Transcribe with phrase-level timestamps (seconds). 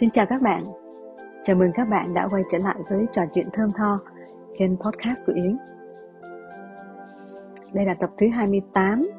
[0.00, 0.64] Xin chào các bạn.
[1.42, 3.98] Chào mừng các bạn đã quay trở lại với trò chuyện thơm tho,
[4.58, 5.56] kênh podcast của Yến.
[7.72, 9.10] Đây là tập thứ 28.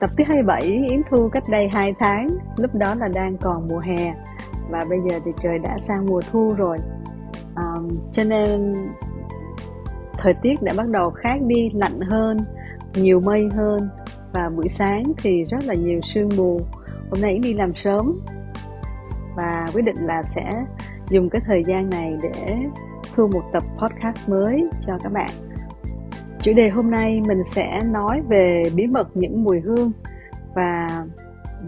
[0.00, 3.78] Tập thứ 27 Yến thu cách đây 2 tháng, lúc đó là đang còn mùa
[3.78, 4.14] hè
[4.70, 6.76] và bây giờ thì trời đã sang mùa thu rồi.
[7.56, 8.72] Um, cho nên
[10.18, 12.36] thời tiết đã bắt đầu khác đi, lạnh hơn,
[12.94, 13.88] nhiều mây hơn
[14.32, 16.60] và buổi sáng thì rất là nhiều sương mù.
[17.10, 18.20] Hôm nay Yến đi làm sớm
[19.36, 20.64] và quyết định là sẽ
[21.08, 22.56] dùng cái thời gian này để
[23.14, 25.30] thu một tập podcast mới cho các bạn.
[26.42, 29.92] Chủ đề hôm nay mình sẽ nói về bí mật những mùi hương
[30.54, 31.04] và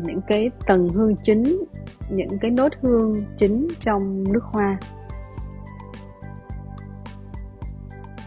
[0.02, 1.64] những cái tầng hương chính,
[2.10, 4.76] những cái nốt hương chính trong nước hoa.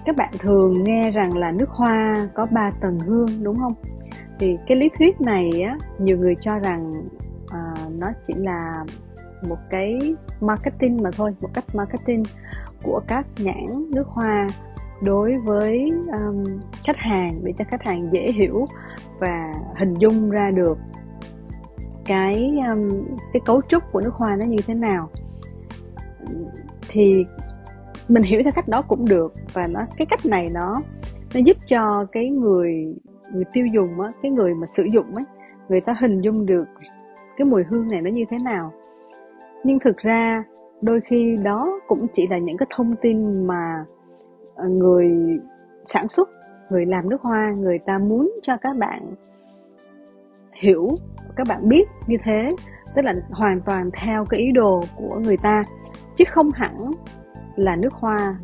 [0.05, 3.73] Các bạn thường nghe rằng là nước hoa có 3 tầng hương đúng không?
[4.39, 6.91] Thì cái lý thuyết này á, nhiều người cho rằng
[7.49, 8.85] à, nó chỉ là
[9.49, 12.23] một cái marketing mà thôi một cách marketing
[12.83, 14.47] của các nhãn nước hoa
[15.01, 16.43] đối với um,
[16.85, 18.65] khách hàng để cho khách hàng dễ hiểu
[19.19, 20.77] và hình dung ra được
[22.05, 25.09] cái um, cái cấu trúc của nước hoa nó như thế nào.
[26.89, 27.25] Thì
[28.07, 30.75] mình hiểu theo cách đó cũng được và nó cái cách này nó
[31.33, 32.95] nó giúp cho cái người
[33.33, 35.25] người tiêu dùng á cái người mà sử dụng ấy
[35.69, 36.67] người ta hình dung được
[37.37, 38.73] cái mùi hương này nó như thế nào
[39.63, 40.43] nhưng thực ra
[40.81, 43.85] đôi khi đó cũng chỉ là những cái thông tin mà
[44.55, 45.11] ờ, người
[45.85, 46.29] sản xuất
[46.69, 49.01] người làm nước hoa người ta muốn cho các bạn
[50.53, 50.87] hiểu
[51.35, 52.55] các bạn biết như thế
[52.95, 55.63] tức là hoàn toàn theo cái ý đồ của người ta.
[56.15, 56.77] Chứ không hẳn
[57.55, 58.37] là nước hoa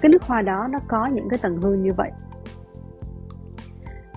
[0.00, 2.10] cái nước hoa đó nó có những cái tầng hương như vậy.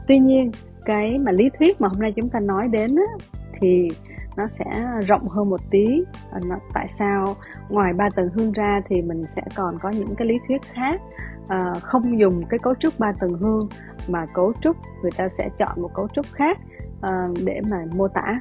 [0.08, 0.52] Tuy nhiên
[0.86, 3.26] cái mà lý thuyết mà hôm nay chúng ta nói đến á,
[3.60, 3.90] thì
[4.36, 6.04] nó sẽ rộng hơn một tí.
[6.46, 7.36] Nó, tại sao
[7.70, 11.02] ngoài ba tầng hương ra thì mình sẽ còn có những cái lý thuyết khác?
[11.48, 13.70] À, không dùng cái cấu trúc ba tầng hương
[14.08, 16.60] mà cấu trúc người ta sẽ chọn một cấu trúc khác
[17.02, 18.40] à, để mà mô tả.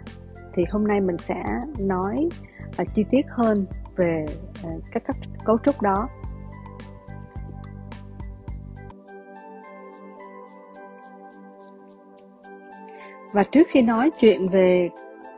[0.55, 1.44] Thì hôm nay mình sẽ
[1.89, 2.28] nói
[2.77, 4.27] à, chi tiết hơn về
[4.65, 6.09] à, các, các cấu trúc đó.
[13.33, 14.91] Và trước khi nói chuyện về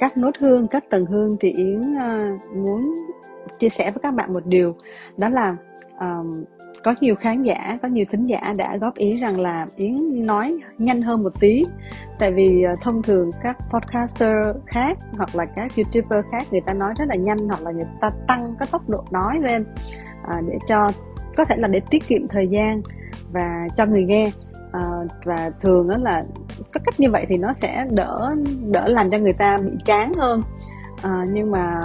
[0.04, 2.94] các nốt hương các tầng hương thì yến uh, muốn
[3.58, 4.76] chia sẻ với các bạn một điều.
[5.16, 5.56] Đó là
[6.00, 6.44] um,
[6.82, 10.58] có nhiều khán giả có nhiều thính giả đã góp ý rằng là yến nói
[10.78, 11.64] nhanh hơn một tí.
[12.18, 16.74] Tại vì uh, thông thường các podcaster khác hoặc là các youtuber khác người ta
[16.74, 19.64] nói rất là nhanh hoặc là người ta tăng cái tốc độ nói lên
[20.22, 20.90] uh, để cho
[21.36, 22.82] có thể là để tiết kiệm thời gian
[23.32, 24.30] và cho người nghe
[24.74, 24.80] à,
[25.24, 26.22] và thường đó là
[26.72, 28.34] có cách như vậy thì nó sẽ đỡ
[28.70, 30.42] đỡ làm cho người ta bị chán hơn.
[31.02, 31.80] À, nhưng mà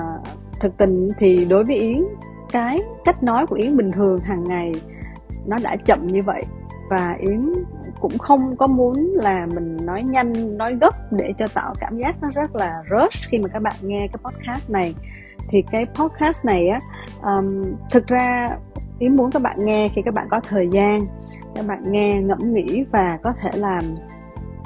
[0.59, 2.03] thực tình thì đối với yến
[2.51, 4.73] cái cách nói của yến bình thường hàng ngày
[5.45, 6.44] nó đã chậm như vậy.
[6.89, 7.53] Và yến
[8.00, 12.16] cũng không có muốn là mình nói nhanh nói gấp để cho tạo cảm giác
[12.21, 14.95] nó rất là rush khi mà các bạn nghe cái podcast này.
[15.50, 16.79] Thì cái podcast này á
[17.23, 18.50] um, thực ra
[18.99, 21.01] yến muốn các bạn nghe khi các bạn có thời gian
[21.55, 23.83] các bạn nghe ngẫm nghĩ và có thể làm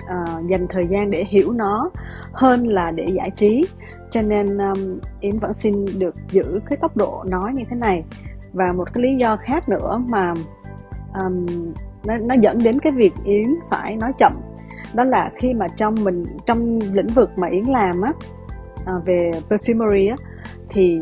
[0.03, 1.89] uh, dành thời gian để hiểu nó
[2.31, 3.66] hơn là để giải trí.
[4.09, 8.03] Cho nên um, yến vẫn xin được giữ cái tốc độ nói như thế này.
[8.53, 10.33] Và một cái lý do khác nữa mà
[11.23, 11.45] um,
[12.05, 14.33] nó, nó dẫn đến cái việc yến phải nói chậm
[14.93, 18.13] đó là khi mà trong mình trong lĩnh vực mà yến làm á
[18.81, 20.16] uh, về perfumery á
[20.69, 21.01] thì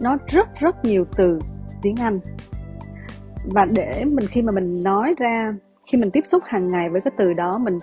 [0.00, 1.40] nó rất rất nhiều từ
[1.82, 2.20] tiếng anh
[3.44, 5.54] và để mình khi mà mình nói ra
[5.86, 7.78] khi mình tiếp xúc hàng ngày với cái từ đó mình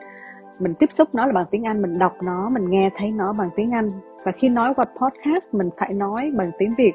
[0.60, 3.34] mình tiếp xúc nó là bằng tiếng Anh mình đọc nó mình nghe thấy nó
[3.34, 3.92] bằng tiếng Anh.
[4.24, 6.94] Và khi nói qua podcast mình phải nói bằng tiếng Việt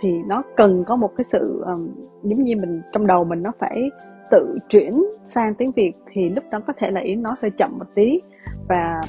[0.00, 1.88] thì nó cần có một cái sự um,
[2.22, 3.90] giống như mình trong đầu mình nó phải
[4.30, 7.78] tự chuyển sang tiếng Việt thì lúc đó có thể là Yến nói hơi chậm
[7.78, 8.20] một tí.
[8.68, 9.00] Và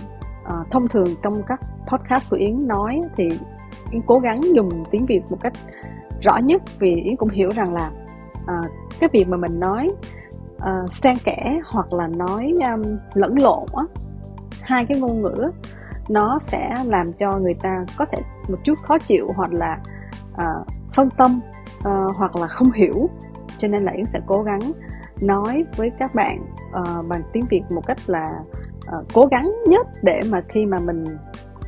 [0.43, 3.29] uh, thông thường trong các podcast của Yến nói thì
[3.91, 5.53] Yến cố gắng dùng tiếng Việt một cách
[6.21, 7.91] rõ nhất vì Yến cũng hiểu rằng là
[8.47, 8.61] Ờ,
[8.99, 9.91] cái việc mà mình nói
[10.55, 12.83] uh, xen kẽ hoặc là nói um,
[13.13, 13.83] lẫn lộn á
[14.61, 15.51] hai cái ngôn ngữ
[16.09, 18.17] nó sẽ làm cho người ta có thể
[18.49, 19.79] một chút khó chịu hoặc là
[20.33, 21.39] uh, phân tâm
[21.77, 23.09] uh, hoặc là không hiểu.
[23.57, 24.71] Cho nên là yến sẽ cố gắng
[25.21, 26.39] nói với các bạn
[26.69, 28.39] uh, bằng tiếng việt một cách là
[28.97, 31.05] uh, cố gắng nhất để mà khi mà mình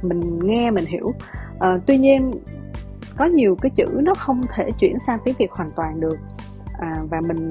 [0.02, 1.08] mình nghe mình hiểu.
[1.56, 2.31] Uh, tuy nhiên
[3.18, 6.18] có nhiều cái chữ nó không thể chuyển sang tiếng việt hoàn toàn được
[6.80, 7.50] à, và mình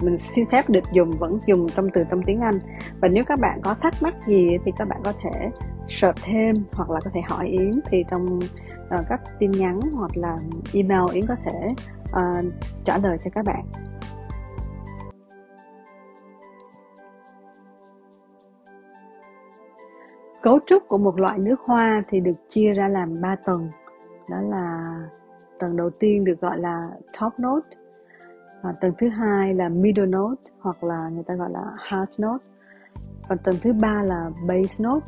[0.00, 2.58] mình xin phép được dùng vẫn dùng trong từ trong tiếng Anh
[3.00, 5.50] và nếu các bạn có thắc mắc gì thì các bạn có thể
[5.88, 10.10] search thêm hoặc là có thể hỏi Yến thì trong uh, các tin nhắn hoặc
[10.14, 10.36] là
[10.72, 12.52] email Yến có thể uh,
[12.84, 13.64] trả lời cho các bạn
[20.42, 23.70] Cấu trúc của một loại nước hoa thì được chia ra làm 3 tầng.
[24.28, 24.94] Đó là
[25.58, 26.88] tầng đầu tiên được gọi là
[27.20, 27.68] top note,
[28.62, 32.44] à, tầng thứ hai là middle note hoặc là người ta gọi là heart note.
[33.28, 35.06] Còn tầng thứ ba là base note.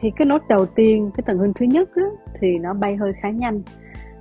[0.00, 2.02] Thì cái nốt đầu tiên, cái tầng hương thứ nhất á,
[2.40, 3.62] thì nó bay hơi khá nhanh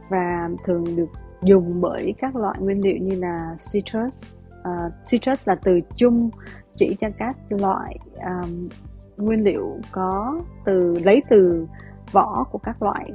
[0.09, 1.09] và thường được
[1.41, 4.23] dùng bởi các loại nguyên liệu như là citrus.
[4.59, 6.29] Uh, citrus là từ chung
[6.75, 8.69] chỉ cho các loại um,
[9.17, 11.67] nguyên liệu có từ lấy từ
[12.11, 13.11] vỏ của các loại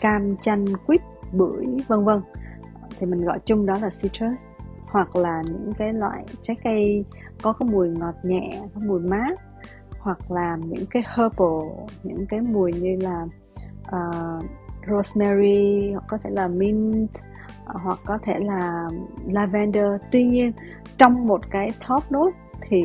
[0.00, 1.00] cam chanh quýt
[1.32, 2.20] bưởi vân vân
[2.98, 4.34] thì mình gọi chung đó là citrus
[4.86, 7.04] hoặc là những cái loại trái cây
[7.42, 9.40] có cái mùi ngọt nhẹ có mùi mát
[9.98, 13.26] hoặc là những cái herbal những cái mùi như là
[13.82, 14.44] uh,
[14.88, 17.10] rosemary hoặc có thể là mint
[17.66, 18.88] hoặc có thể là
[19.26, 19.86] lavender.
[20.10, 20.52] Tuy nhiên
[20.98, 22.36] trong một cái top note
[22.68, 22.84] thì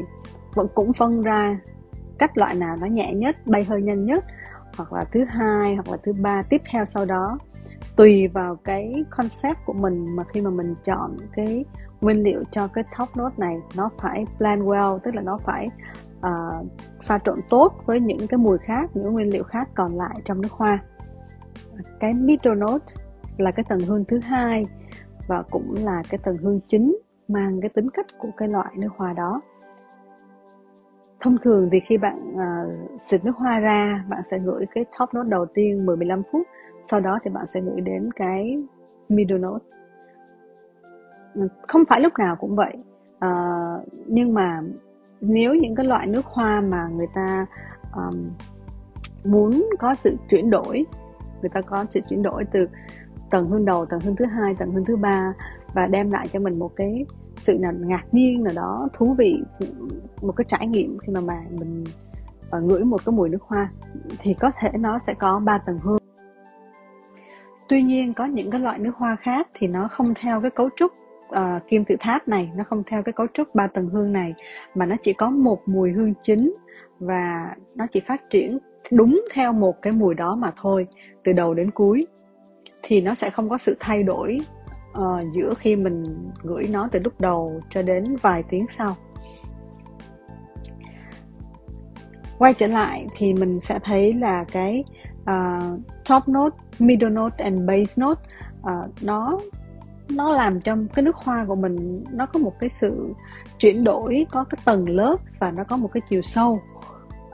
[0.55, 1.59] vẫn cũng phân ra
[2.17, 4.25] cách loại nào nó nhẹ nhất bay hơi nhanh nhất
[4.77, 7.37] hoặc là thứ hai hoặc là thứ ba tiếp theo sau đó
[7.99, 11.65] tùy vào cái concept của mình mà khi mà mình chọn cái
[12.01, 15.67] nguyên liệu cho cái top note này nó phải blend well tức là nó phải
[16.17, 16.65] uh,
[17.03, 20.41] pha trộn tốt với những cái mùi khác những nguyên liệu khác còn lại trong
[20.41, 20.79] nước hoa.
[21.99, 22.85] Cái middle note
[23.37, 24.65] là cái tầng hương thứ hai
[25.27, 26.97] và cũng là cái tầng hương chính
[27.27, 29.41] mang cái tính cách của cái loại nước hoa đó.
[31.19, 35.13] Thông thường thì khi bạn uh, xịt nước hoa ra bạn sẽ gửi cái top
[35.13, 36.47] note đầu tiên 10-15 phút
[36.91, 38.57] sau đó thì bạn sẽ gửi đến cái
[39.09, 39.65] middle note.
[41.67, 42.73] Không phải lúc nào cũng vậy.
[43.25, 44.61] Uh, nhưng mà
[45.21, 47.45] nếu những cái loại nước hoa mà người ta
[47.95, 48.29] um,
[49.25, 50.85] muốn có sự chuyển đổi
[51.41, 52.67] người ta có sự chuyển đổi từ
[53.29, 55.33] tầng hương đầu tầng hương thứ hai tầng hương thứ ba
[55.73, 57.05] và đem lại cho mình một cái
[57.37, 59.43] sự nào ngạc nhiên nào đó thú vị
[60.21, 61.83] một cái trải nghiệm khi mà mà mình
[62.57, 63.71] uh, ngửi một cái mùi nước hoa
[64.19, 65.98] thì có thể nó sẽ có ba tầng hương
[67.69, 70.69] tuy nhiên có những cái loại nước hoa khác thì nó không theo cái cấu
[70.75, 70.91] trúc
[71.29, 74.33] uh, kim tự tháp này nó không theo cái cấu trúc ba tầng hương này
[74.75, 76.53] mà nó chỉ có một mùi hương chính
[76.99, 78.57] và nó chỉ phát triển
[78.91, 80.87] đúng theo một cái mùi đó mà thôi
[81.23, 82.07] từ đầu đến cuối.
[82.83, 84.39] Thì nó sẽ không có sự thay đổi
[84.91, 86.05] uh, giữa khi mình
[86.41, 88.95] gửi nó từ lúc đầu cho đến vài tiếng sau.
[92.37, 94.83] Quay trở lại thì mình sẽ thấy là cái
[95.29, 95.79] uh,
[96.09, 98.21] top note, middle note and base note.
[98.61, 99.39] Uh, nó
[100.09, 103.13] nó làm cho cái nước hoa của mình nó có một cái sự
[103.59, 106.61] chuyển đổi có cái tầng lớp và nó có một cái chiều sâu.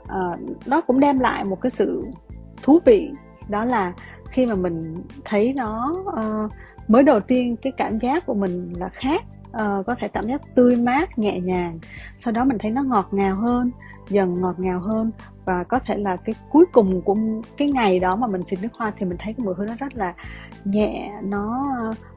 [0.02, 2.04] Uh, nó cũng đem lại một cái sự
[2.62, 3.10] thú vị
[3.48, 3.92] đó là
[4.30, 6.52] khi mà mình thấy nó uh,
[6.88, 9.22] mới đầu tiên cái cảm giác của mình là khác
[9.56, 11.78] uh, có thể cảm giác tươi mát nhẹ nhàng.
[12.18, 13.70] Sau đó mình thấy nó ngọt ngào hơn
[14.08, 15.10] dần ngọt ngào hơn.
[15.44, 17.16] Và có thể là cái cuối cùng của
[17.56, 19.74] cái ngày đó mà mình xịt nước hoa thì mình thấy cái mùi hương nó
[19.78, 20.14] rất là
[20.64, 21.74] nhẹ nó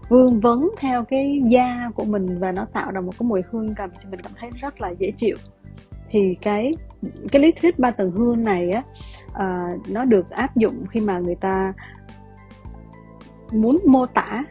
[0.10, 3.76] vương vấn theo cái da của mình và nó tạo ra một cái mùi hương
[3.76, 5.38] cảm cho mình cảm thấy rất là dễ chịu.
[6.10, 6.76] Thì cái
[7.32, 8.84] cái lý thuyết ba tầng hương này á
[9.30, 11.74] uh, nó được áp dụng khi mà người ta
[13.52, 14.44] muốn mô tả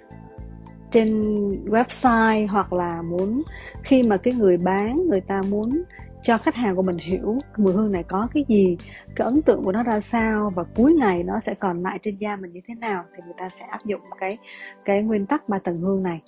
[0.91, 1.21] trên
[1.65, 3.43] website hoặc là muốn
[3.83, 5.83] khi mà cái người bán người ta muốn
[6.23, 8.77] cho khách hàng của mình hiểu mùi hương này có cái gì
[9.17, 12.17] cái ấn tượng của nó ra sao và cuối ngày nó sẽ còn lại trên
[12.17, 14.39] da mình như thế nào thì người ta sẽ áp dụng cái
[14.85, 16.23] cái nguyên tắc ba tầng hương này.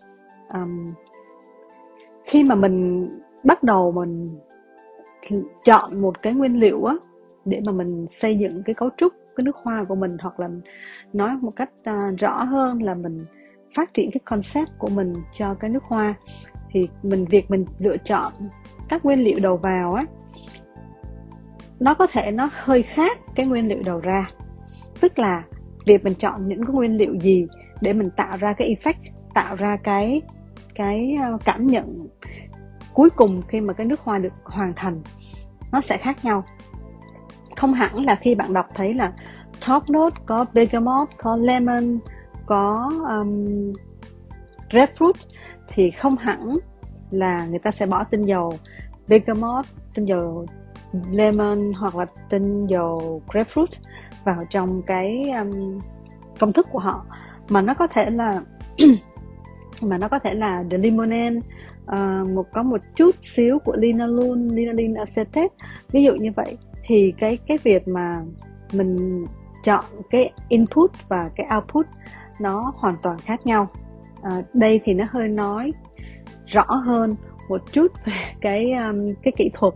[0.55, 0.95] Um,
[2.25, 3.09] khi mà mình
[3.45, 4.39] bắt đầu mình
[5.65, 6.95] chọn một cái nguyên liệu á
[7.45, 10.49] để mà mình xây dựng cái cấu trúc cái nước hoa của mình hoặc là
[11.13, 13.19] nói một cách uh, rõ hơn là mình
[13.75, 16.15] phát triển cái concept của mình cho cái nước hoa.
[16.71, 18.33] Thì mình, việc mình lựa chọn
[18.89, 20.05] các nguyên liệu đầu vào á,
[21.81, 24.31] nó có thể nó hơi khác cái nguyên liệu đầu ra.
[25.01, 25.43] Tức là
[25.87, 27.47] việc mình chọn những cái nguyên liệu gì
[27.81, 30.23] để mình tạo ra cái effect, tạo ra cái
[30.75, 32.09] cái ờ, cảm nhận
[32.95, 35.03] cuối cùng khi mà cái nước hoa được hoàn thành,
[35.73, 36.45] nó sẽ khác nhau.
[37.57, 39.13] Không hẳn là khi bạn đọc thấy là
[39.69, 41.99] top note có bergamot, có lemon
[42.51, 43.73] có um,
[44.71, 45.13] grapefruit
[45.69, 46.59] thì không hẳn
[47.11, 48.59] là người ta sẽ bỏ tinh dầu
[49.09, 49.65] bergamot
[49.95, 50.47] tinh dầu
[51.11, 53.67] lemon hoặc là tinh dầu grapefruit
[54.25, 55.79] vào trong cái um,
[56.39, 57.07] công thức của họ.
[57.49, 58.43] Mà nó có thể là
[59.83, 61.41] mà nó có thể là the limonene
[61.83, 65.49] uh, một có một chút xíu của linalool linalin acetate.
[65.93, 66.57] Ví dụ như vậy.
[66.83, 68.23] Thì cái cái việc mà
[68.73, 69.25] mình
[69.65, 71.87] chọn cái input và cái output
[72.41, 73.69] nó hoàn toàn khác nhau.
[74.23, 75.73] À, đây thì nó hơi nói
[76.47, 77.15] rõ hơn
[77.49, 79.75] một chút về cái um, cái kỹ thuật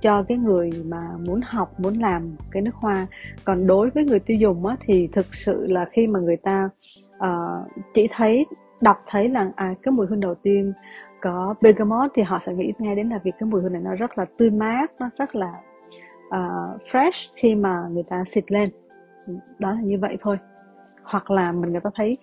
[0.00, 3.06] cho cái người mà muốn học muốn làm cái nước hoa.
[3.44, 6.68] Còn đối với người tiêu dùng á, thì thực sự là khi mà người ta
[7.16, 8.46] uh, chỉ thấy
[8.80, 10.72] đọc thấy là à cái mùi hương đầu tiên
[11.20, 13.94] có bergamot thì họ sẽ nghĩ ngay đến là việc cái mùi hương này nó
[13.94, 15.52] rất là tươi mát nó rất là
[16.26, 18.70] uh, fresh khi mà người ta xịt lên.
[19.58, 20.36] Đó là như vậy thôi
[21.08, 22.18] hoặc là mình người ta thấy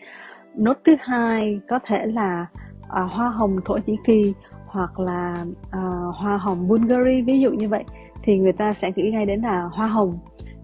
[0.55, 2.45] nốt thứ hai có thể là
[2.89, 4.33] à, hoa hồng thổ nhĩ kỳ
[4.67, 5.81] hoặc là à,
[6.15, 7.83] hoa hồng bulgari ví dụ như vậy
[8.23, 10.13] thì người ta sẽ nghĩ ngay đến là hoa hồng.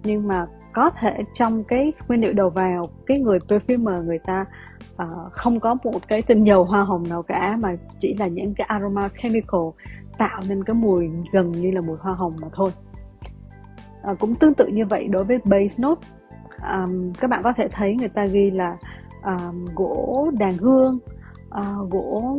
[0.04, 4.46] Nhưng mà có thể trong cái nguyên liệu đầu vào cái người perfumer người ta
[5.04, 8.54] uh, không có một cái tinh dầu hoa hồng nào cả mà chỉ là những
[8.54, 9.62] cái aroma chemical
[10.18, 12.72] tạo nên cái mùi gần như là mùi hoa hồng mà thôi.
[14.12, 16.08] Uh, cũng tương tự như vậy đối với base note
[16.64, 18.78] um, các bạn có thể thấy người ta ghi là
[19.24, 21.00] um, gỗ đàn hương
[21.60, 22.38] uh, gỗ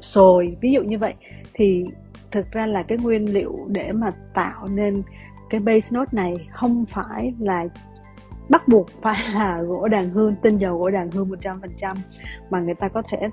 [0.00, 1.14] sồi ví dụ như vậy.
[1.54, 1.84] Thì
[2.30, 5.02] thực ra là cái nguyên liệu để mà tạo nên
[5.50, 7.64] cái base note này không phải là
[8.48, 11.96] bắt buộc phải là gỗ đàn hương tinh dầu gỗ đàn hương 100%
[12.50, 13.28] mà người ta có thể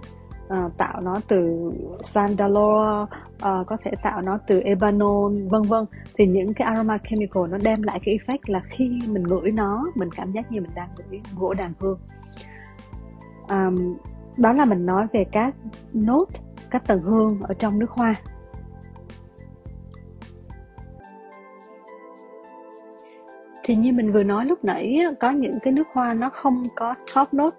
[0.51, 5.85] uh, tạo nó từ sandalwood uh, ờ, có thể tạo nó từ ebanol vân vân.
[6.13, 9.83] Thì những cái aroma chemical nó đem lại cái effect là khi mình ngửi nó
[9.95, 11.99] mình cảm giác như mình đang ngửi gỗ đàn hương.
[13.49, 13.97] Um,
[14.37, 15.55] đó là mình nói về các
[15.93, 16.25] nốt
[16.69, 18.15] các tầng hương ở trong nước hoa.
[23.63, 26.95] Thì như mình vừa nói lúc nãy có những cái nước hoa nó không có
[27.15, 27.57] top note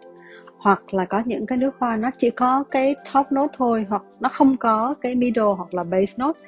[0.63, 4.03] hoặc là có những cái nước hoa nó chỉ có cái top note thôi hoặc
[4.21, 6.39] nó không có cái middle hoặc là base note.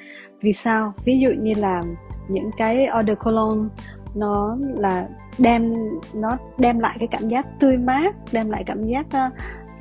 [0.40, 0.92] Vì sao?
[1.04, 1.82] Ví dụ như là
[2.28, 3.68] những cái eau de cologne
[4.14, 5.74] nó là đem
[6.14, 9.32] nó đem lại cái cảm giác tươi mát đem lại cảm giác uh,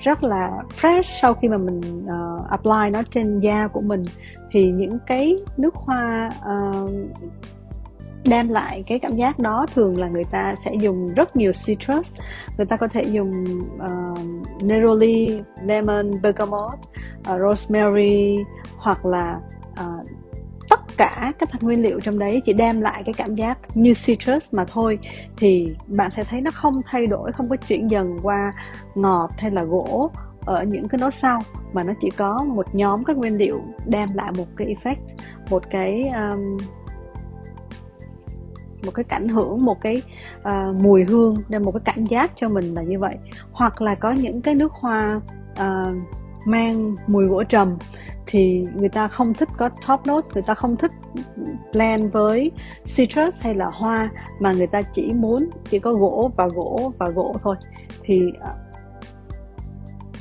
[0.04, 4.04] rất là fresh sau khi mà mình uh, apply nó trên da của mình.
[4.52, 6.92] Thì những cái nước hoa uh,
[8.26, 12.14] đem lại cái cảm giác đó thường là người ta sẽ dùng rất nhiều citrus.
[12.58, 16.80] Người ta có thể dùng uh, neroli lemon bergamot
[17.20, 18.38] uh, rosemary
[18.78, 19.40] hoặc là
[19.72, 20.08] uh,
[20.70, 23.94] tất cả các thành nguyên liệu trong đấy chỉ đem lại cái cảm giác như
[24.06, 25.00] citrus mà thôi.
[25.38, 28.54] Thì bạn sẽ thấy nó không thay đổi không có chuyển dần qua
[28.96, 30.12] ngọt hay là gỗ
[30.46, 31.42] ở những cái nốt sau
[31.74, 35.18] mà nó chỉ có một nhóm các nguyên liệu đem lại một cái effect
[35.50, 36.58] một cái um,
[38.86, 40.02] một cái cảnh hưởng một cái
[40.40, 43.16] uh, mùi hương đem một cái cảm giác cho mình là như vậy.
[43.52, 45.22] Hoặc là có những cái nước hoa
[45.52, 45.98] uh,
[46.46, 47.78] mang mùi gỗ trầm
[48.28, 50.92] thì người ta không thích có top note người ta không thích
[51.74, 52.52] blend với
[52.96, 54.10] citrus hay là hoa
[54.40, 57.56] mà người ta chỉ muốn chỉ có gỗ và gỗ và gỗ thôi.
[58.04, 58.52] Thì ờ,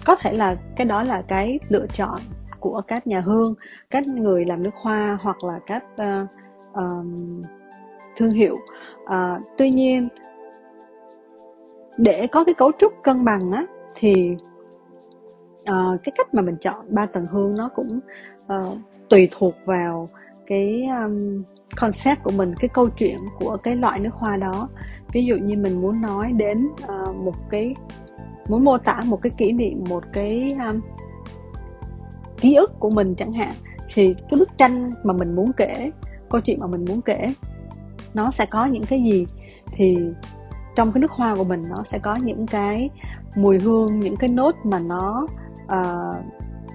[0.04, 2.20] có thể là cái đó là cái lựa chọn
[2.60, 3.54] của các nhà hương
[3.90, 6.28] các người làm nước hoa hoặc là các uh,
[6.74, 7.42] um,
[8.16, 8.58] thương hiệu.
[9.06, 10.08] À, tuy nhiên
[11.96, 14.36] để có cái cấu trúc cân bằng á thì
[15.70, 18.00] uh, cái cách mà mình chọn ba tầng hương nó cũng
[18.42, 18.78] uh,
[19.08, 20.08] tùy thuộc vào
[20.46, 21.42] cái um,
[21.76, 24.68] concept của mình cái câu chuyện của cái loại nước hoa đó.
[25.12, 27.74] Ví dụ như mình muốn nói đến uh, một cái
[28.48, 30.80] muốn mô tả một cái kỷ niệm một cái um,
[32.36, 33.54] ký ức của mình chẳng hạn
[33.94, 35.90] thì cái bức tranh mà mình muốn kể
[36.30, 37.32] câu chuyện mà mình muốn kể
[38.14, 39.26] nó sẽ có những cái gì
[39.72, 39.96] thì
[40.76, 42.90] trong cái nước hoa của mình nó sẽ có những cái
[43.36, 45.26] mùi hương những cái nốt mà nó
[45.64, 46.16] uh,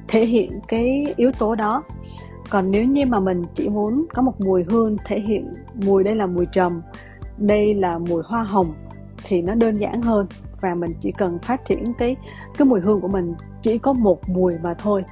[0.08, 1.84] thể hiện cái yếu tố đó.
[2.50, 5.54] Còn nếu như mà mình chỉ muốn có một mùi hương thể hiện
[5.86, 6.82] mùi đây là mùi trầm
[7.38, 8.74] đây là mùi hoa hồng
[9.24, 10.28] thì nó đơn giản hơn
[10.62, 12.16] và mình chỉ cần phát triển cái
[12.58, 15.04] cái mùi hương của mình chỉ có một mùi mà thôi.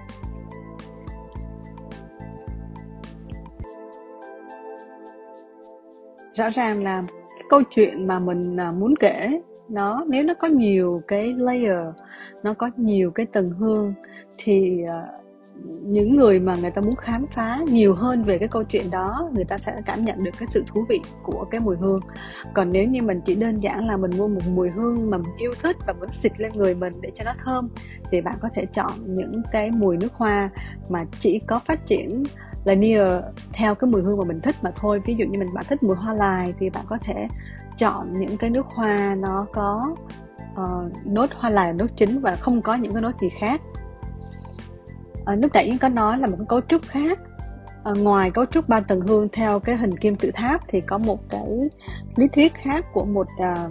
[6.36, 10.48] Rõ ràng là cái câu chuyện mà mình à, muốn kể, nó, nếu nó có
[10.48, 11.88] nhiều cái layer,
[12.44, 13.94] nó có nhiều cái tầng hương,
[14.38, 15.04] thì à,
[15.84, 19.30] những người mà người ta muốn khám phá nhiều hơn về cái câu chuyện đó,
[19.34, 22.00] người ta sẽ cảm nhận được cái sự thú vị của cái mùi hương.
[22.54, 25.34] Còn nếu như mình chỉ đơn giản là mình mua một mùi hương mà mình
[25.38, 27.70] yêu thích và muốn xịt lên người mình để cho nó thơm,
[28.12, 30.50] thì bạn có thể chọn những cái mùi nước hoa
[30.90, 32.24] mà chỉ có phát triển
[32.66, 35.02] linear theo cái mùi hương mà mình thích mà thôi.
[35.06, 37.28] Ví dụ như mình bạn thích mùi hoa lài thì bạn có thể
[37.78, 39.96] chọn những cái nước hoa nó có
[40.62, 43.62] uh, nốt hoa lài nốt chính và không có những cái nốt gì khác.
[45.22, 47.20] Uh, lúc nãy có nói là một cái cấu trúc khác.
[47.86, 50.98] À, ngoài cấu trúc ba tầng hương theo cái hình kim tự tháp thì có
[50.98, 51.70] một cái
[52.16, 53.70] lý thuyết khác của một à,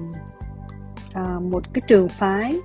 [1.13, 2.61] à, một cái trường phái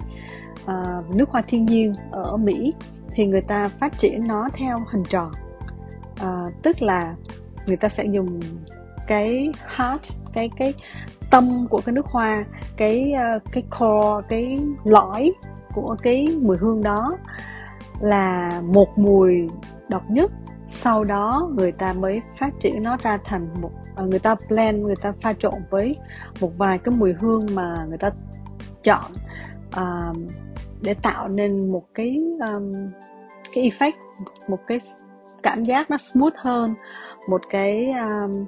[0.66, 2.74] à, nước hoa thiên nhiên ở Mỹ
[3.14, 5.32] thì người ta phát triển nó theo hình tròn
[6.24, 7.16] uh, tức là
[7.68, 8.40] người ta sẽ dùng
[9.08, 10.02] cái heart
[10.34, 10.74] cái cái
[11.30, 12.46] tâm của cái nước hoa
[12.78, 15.32] cái uh, cái core cái lõi
[15.74, 17.12] của cái mùi hương đó
[18.00, 19.50] là một mùi
[19.90, 20.32] độc nhất.
[20.68, 24.84] Sau đó người ta mới phát triển nó ra thành một ờ, người ta blend
[24.86, 25.96] người ta pha trộn với
[26.42, 28.10] một vài cái mùi hương mà người ta
[28.84, 29.12] chọn
[29.68, 30.18] uh,
[30.82, 32.74] để tạo nên một cái um,
[33.54, 33.92] cái effect
[34.48, 34.80] một cái
[35.44, 36.76] cảm giác nó smooth hơn
[37.30, 38.46] một cái um,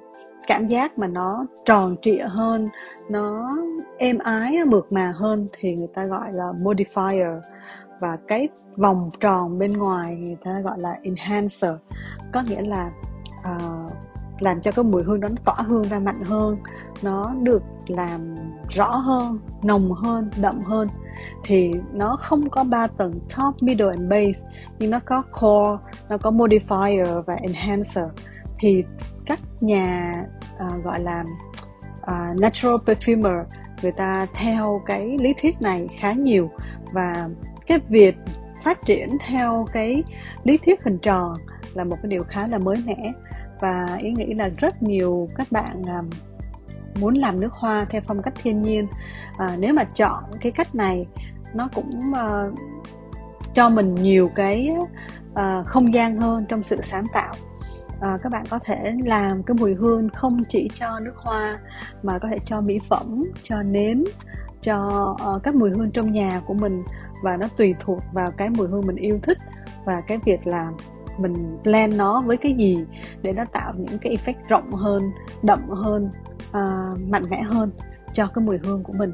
[0.47, 2.69] cảm giác mà nó tròn trịa hơn
[3.09, 3.57] nó
[3.97, 7.41] êm ái nó mượt mà hơn thì người ta gọi là modifier.
[7.99, 11.71] Và cái vòng tròn bên ngoài người ta gọi là enhancer
[12.33, 12.91] có nghĩa là
[13.39, 13.91] uh,
[14.41, 16.57] làm cho cái mùi hương đó nó tỏa hương ra mạnh hơn
[17.01, 18.35] nó được làm
[18.69, 20.87] rõ hơn nồng hơn đậm hơn.
[21.43, 26.17] Thì nó không có ba tầng top middle and base nhưng nó có core nó
[26.17, 28.05] có modifier và enhancer.
[28.59, 28.83] Thì
[29.25, 30.13] các nhà
[30.65, 31.23] uh, gọi là
[32.01, 33.43] uh, natural perfumer
[33.81, 36.49] người ta theo cái lý thuyết này khá nhiều
[36.93, 37.29] và
[37.67, 38.15] cái việc
[38.63, 40.03] phát triển theo cái
[40.43, 41.33] lý thuyết hình tròn
[41.73, 43.13] là một cái điều khá là mới mẻ
[43.61, 46.09] và ý nghĩ là rất nhiều các bạn um,
[46.99, 48.87] muốn làm nước hoa theo phong cách thiên nhiên.
[49.37, 51.05] À, nếu mà chọn cái cách này
[51.53, 52.59] nó cũng uh,
[53.53, 54.75] cho mình nhiều cái
[55.31, 57.33] uh, không gian hơn trong sự sáng tạo.
[58.01, 61.55] À, các bạn có thể làm cái mùi hương không chỉ cho nước hoa
[62.03, 64.03] mà có thể cho mỹ phẩm cho nến
[64.61, 66.83] cho uh, các mùi hương trong nhà của mình.
[67.23, 69.37] Và nó tùy thuộc vào cái mùi hương mình yêu thích
[69.85, 70.71] và cái việc là
[71.17, 72.85] mình plan nó với cái gì
[73.21, 75.03] để nó tạo những cái effect rộng hơn
[75.43, 76.09] đậm hơn
[76.49, 77.71] uh, mạnh mẽ hơn
[78.13, 79.11] cho cái mùi hương của mình.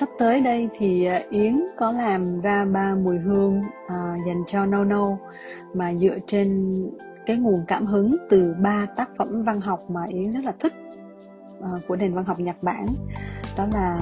[0.00, 4.66] Sắp tới đây thì à, Yến có làm ra ba mùi hương à, dành cho
[4.66, 5.16] No No
[5.74, 6.74] mà dựa trên
[7.26, 10.72] cái nguồn cảm hứng từ ba tác phẩm văn học mà Yến rất là thích
[11.62, 12.86] à, của nền văn học Nhật Bản
[13.60, 14.00] đó là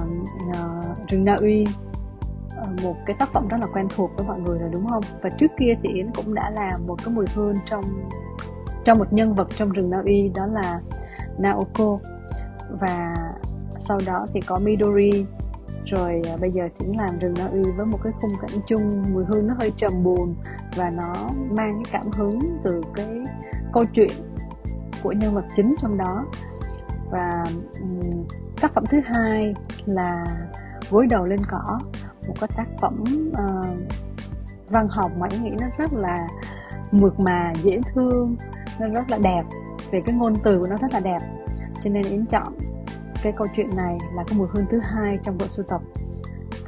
[0.51, 1.66] uh, rừng Na Uy
[2.57, 5.03] ờ, một cái tác phẩm rất là quen thuộc với mọi người rồi đúng không?
[5.23, 7.85] Và trước kia thì Yến cũng đã làm một cái mùi hương trong
[8.85, 10.81] trong một nhân vật trong rừng Na Uy đó là
[11.38, 11.99] Naoko.
[12.81, 13.14] Và
[13.79, 15.25] sau đó thì có Midori
[15.87, 19.03] rồi à, bây giờ chỉ làm rừng Na Uy với một cái khung cảnh chung
[19.12, 20.35] mùi hương nó hơi trầm buồn
[20.77, 21.14] và nó
[21.51, 23.09] mang cái cảm hứng từ cái
[23.73, 24.11] câu chuyện
[25.03, 26.25] của nhân vật chính trong đó.
[27.11, 27.44] Và
[27.81, 28.25] um,
[28.61, 29.55] tác phẩm thứ hai
[29.87, 30.27] là
[30.90, 31.81] gối đầu lên cỏ
[32.29, 33.77] một cái tác phẩm uh,
[34.71, 36.29] văn học mà ý nghĩ nó rất là
[36.92, 38.37] mượt mà dễ thương
[38.81, 39.42] nó rất là đẹp
[39.90, 41.18] về cái ngôn từ của nó rất là đẹp.
[41.83, 42.59] Cho nên yến chọn
[43.23, 45.81] cái câu chuyện này là cái mùi hương thứ hai trong bộ sưu tập.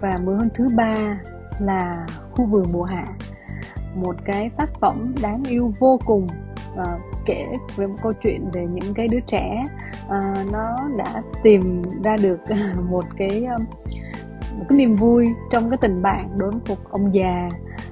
[0.01, 1.21] Và mùi hương thứ ba
[1.61, 3.07] là khu vườn mùa hạ
[3.95, 6.29] một cái tác phẩm đáng yêu vô cùng
[6.73, 9.65] uh, kể về một câu chuyện về những cái đứa trẻ
[10.19, 12.41] uh, nó đã tìm ra được
[12.91, 13.57] một cái ờ,
[14.59, 17.49] một cái niềm vui trong cái tình bạn đối với một ông già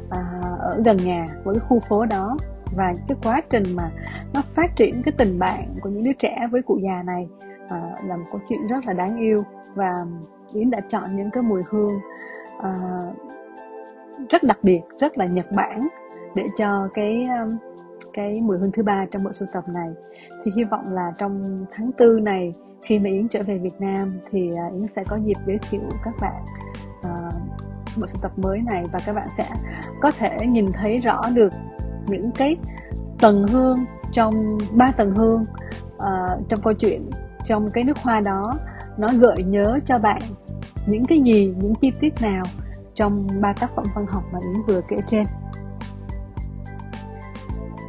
[0.07, 2.37] uh, ở gần nhà với cái khu phố đó.
[2.77, 3.91] Và cái quá trình mà
[4.33, 7.29] nó phát triển cái tình bạn của những đứa trẻ với cụ già này
[7.69, 9.45] à, là một câu chuyện rất là đáng yêu.
[9.75, 9.93] Và
[10.53, 11.99] yến đã chọn những cái mùi hương
[12.63, 12.73] à,
[14.31, 15.89] rất đặc biệt rất là nhật bản
[16.35, 17.29] để cho cái
[18.19, 19.89] cái mùi hương thứ ba trong bộ sưu tập này.
[20.45, 22.53] Thì hy vọng là trong tháng tư này
[22.83, 25.81] khi mà yến trở về việt nam thì à, yến sẽ có dịp giới thiệu
[26.05, 26.45] các bạn
[26.99, 27.35] uh,
[27.97, 29.49] bộ sưu tập mới này và các bạn sẽ
[30.01, 31.53] có thể nhìn thấy rõ được
[32.07, 32.57] những cái
[33.21, 33.77] tầng hương
[34.13, 35.45] trong ba tầng hương
[35.97, 37.11] uh, trong câu chuyện
[37.45, 38.55] trong cái nước hoa đó.
[38.99, 40.23] Nó gợi nhớ cho bạn
[40.87, 42.45] những cái gì những chi tiết nào
[42.95, 45.25] trong ba tác phẩm văn học mà Yến vừa kể trên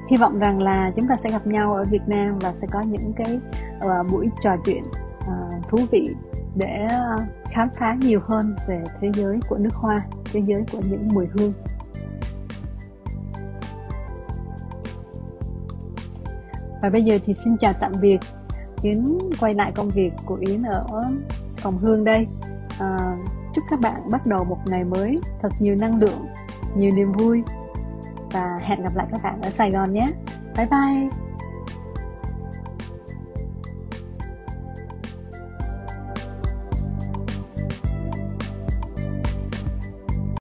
[0.10, 2.82] hy vọng rằng là chúng ta sẽ gặp nhau ở Việt Nam và sẽ có
[2.82, 3.40] những cái
[3.78, 4.84] uh, buổi trò chuyện
[5.20, 6.10] uh, thú vị
[6.56, 10.00] để uh, khám phá nhiều hơn về thế giới của nước hoa
[10.34, 11.54] thế giới của những mùi hương.
[16.82, 18.20] Và bây giờ thì xin chào tạm biệt.
[18.82, 19.06] Yến
[19.40, 20.86] quay lại công việc của Yến ở
[21.58, 22.28] phòng hương đây.
[22.80, 23.18] À,
[23.54, 26.26] chúc các bạn bắt đầu một ngày mới thật nhiều năng lượng
[26.76, 27.44] nhiều niềm vui
[28.70, 30.12] hẹn gặp lại các bạn ở Sài Gòn nhé.
[30.58, 31.29] Bye bye.